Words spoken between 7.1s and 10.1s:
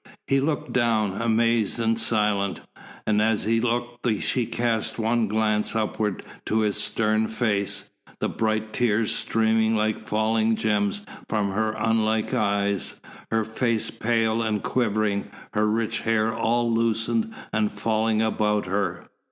face, the bright tears streaming like